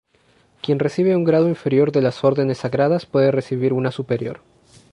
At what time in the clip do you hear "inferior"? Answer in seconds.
1.47-1.91